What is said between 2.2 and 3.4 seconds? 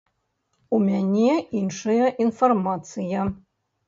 інфармацыя.